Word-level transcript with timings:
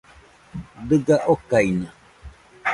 Dɨga 0.87 1.15
okaina. 1.33 1.89